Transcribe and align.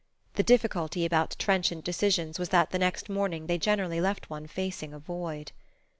The 0.33 0.41
difficulty 0.41 1.05
about 1.05 1.35
trenchant 1.37 1.85
decisions 1.85 2.39
was 2.39 2.49
that 2.49 2.71
the 2.71 2.79
next 2.79 3.07
morning 3.07 3.45
they 3.45 3.59
generally 3.59 4.01
left 4.01 4.31
one 4.31 4.47
facing 4.47 4.95
a 4.95 4.99
void.... 4.99 5.51